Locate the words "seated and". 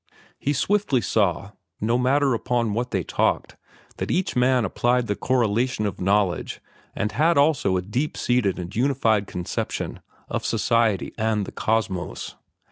8.17-8.75